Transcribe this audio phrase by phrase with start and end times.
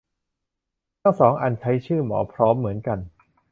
[1.01, 2.99] ทั้งสองอันใช้ชื่อ หมอพร้อม เหมือนกัน